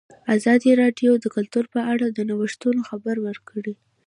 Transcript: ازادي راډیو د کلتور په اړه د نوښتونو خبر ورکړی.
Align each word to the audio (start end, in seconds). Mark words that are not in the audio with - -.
ازادي 0.35 0.71
راډیو 0.81 1.11
د 1.19 1.25
کلتور 1.35 1.65
په 1.73 1.79
اړه 1.91 2.05
د 2.09 2.17
نوښتونو 2.29 2.81
خبر 2.89 3.15
ورکړی. 3.27 3.73